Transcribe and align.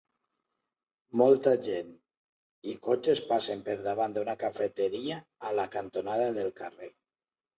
Molta 1.21 1.51
gent 1.67 1.91
i 2.71 2.71
cotxes 2.87 3.21
passen 3.33 3.61
per 3.69 3.75
davant 3.89 4.15
d'una 4.17 4.35
cafeteria 4.45 5.19
a 5.51 5.55
la 5.61 5.67
cantonada 5.77 6.33
del 6.39 6.53
carrer. 6.63 6.91